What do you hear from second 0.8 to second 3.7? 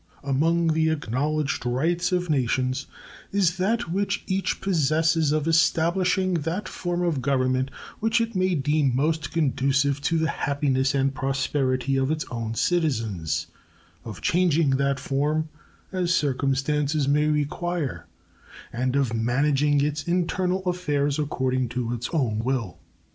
acknowledged rights of nations is